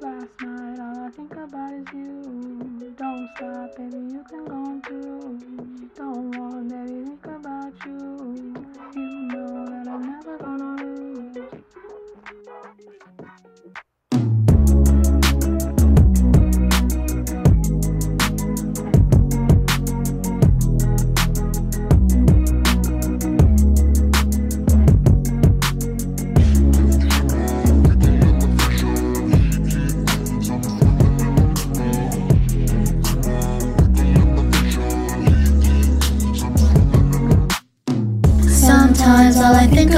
[0.00, 2.94] Last night, all I think about is you.
[2.96, 5.38] Don't stop, baby, you can go on through.
[5.94, 8.54] Don't want, baby, think about you.
[8.94, 11.27] You know that I'm never gonna lose.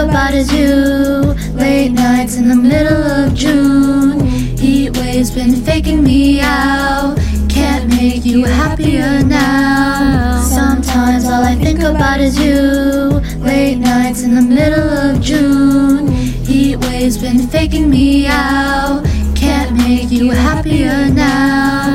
[0.09, 1.35] About is you.
[1.55, 4.21] Late nights in the middle of June.
[4.57, 7.19] Heat waves been faking me out.
[7.49, 10.43] Can't make you happier now.
[10.43, 13.21] Sometimes all I think about is you.
[13.45, 16.09] Late nights in the middle of June.
[16.49, 19.05] Heat waves been faking me out.
[19.35, 21.90] Can't make you happier now.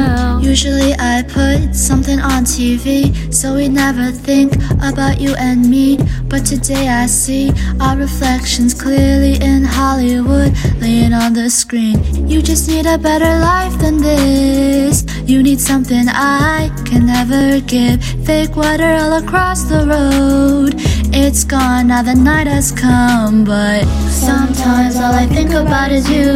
[0.55, 5.97] Usually I put something on TV, so we never think about you and me.
[6.29, 11.99] But today I see our reflections clearly in Hollywood, laying on the screen.
[12.29, 15.03] You just need a better life than this.
[15.25, 18.01] You need something I can never give.
[18.25, 20.75] Fake water all across the road.
[21.13, 26.31] It's gone now, the night has come, but sometimes all I think about is you.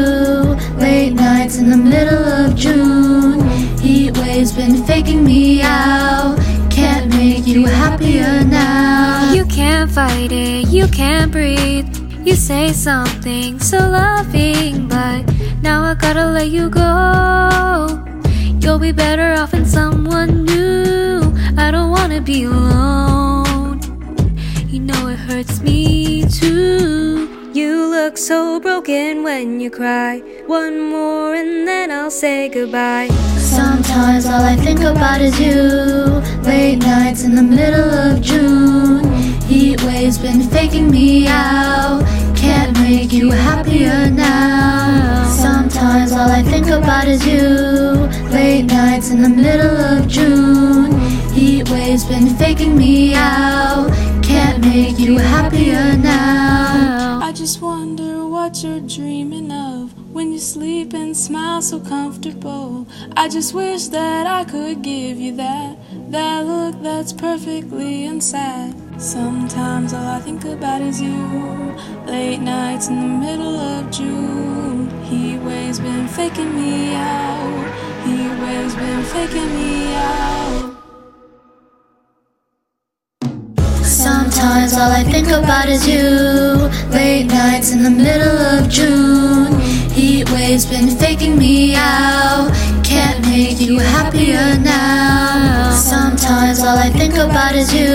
[0.76, 3.59] Late nights in the middle of June.
[4.70, 6.38] Been faking me out.
[6.70, 9.34] Can't make you happier now.
[9.34, 11.88] You can't fight it, you can't breathe.
[12.24, 15.24] You say something so loving, but
[15.64, 17.88] now I gotta let you go.
[18.62, 21.34] You'll be better off in someone new.
[21.58, 23.82] I don't wanna be alone.
[24.68, 27.28] You know it hurts me too.
[27.54, 30.20] You look so broken when you cry.
[30.46, 33.10] One more and then I'll say goodbye.
[33.50, 36.22] Sometimes all I think about is you.
[36.44, 39.04] Late nights in the middle of June.
[39.50, 42.04] Heat waves been faking me out.
[42.38, 45.26] Can't make you happier now.
[45.36, 47.50] Sometimes all I think about is you.
[48.30, 50.92] Late nights in the middle of June.
[51.32, 53.90] Heat waves been faking me out.
[54.22, 57.20] Can't make you happier now.
[57.24, 62.86] I just wonder what you're dreaming of when you sleep and smile so comfortable.
[63.16, 65.78] I just wish that I could give you that,
[66.12, 68.74] that look that's perfectly inside.
[69.00, 71.22] Sometimes all I think about is you.
[72.06, 74.90] Late nights in the middle of June.
[75.06, 77.68] Heat waves been faking me out.
[78.06, 80.76] Heat waves been faking me out.
[83.86, 86.04] Sometimes all I think about is you.
[86.92, 89.59] Late nights in the middle of June.
[90.20, 92.52] Heat waves been faking me out.
[92.84, 95.72] Can't make you happier now.
[95.72, 97.88] Sometimes all I think about is you.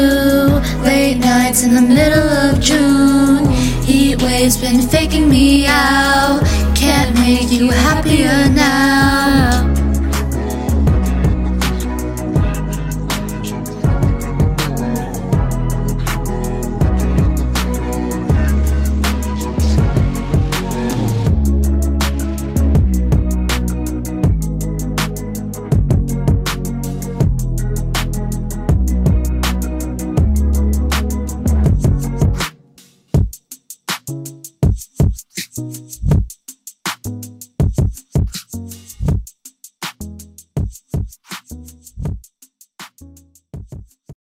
[0.82, 3.52] Late nights in the middle of June.
[3.82, 6.40] Heat waves been faking me out.
[6.74, 9.23] Can't make you happier now.